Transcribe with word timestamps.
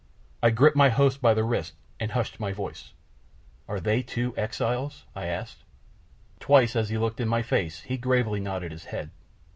I 0.41 0.49
gripped 0.49 0.75
my 0.75 0.89
host 0.89 1.21
by 1.21 1.35
the 1.35 1.43
wrist 1.43 1.73
and 1.99 2.09
hushed 2.13 2.39
my 2.39 2.51
voice. 2.53 2.93
"Are 3.67 3.79
they 3.79 4.01
too 4.01 4.33
exiles?" 4.35 5.05
I 5.15 5.27
asked. 5.27 5.63
Twice 6.39 6.75
as 6.75 6.89
he 6.89 6.97
looked 6.97 7.19
in 7.19 7.27
my 7.27 7.43
face 7.43 7.81
he 7.81 7.97
gravely 7.97 8.39
nodded 8.39 8.71
his 8.71 8.85
head. 8.85 9.11